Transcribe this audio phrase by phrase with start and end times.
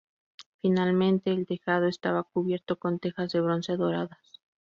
[0.63, 4.41] Finalmente, el tejado estaba cubierto con tejas de bronce doradas.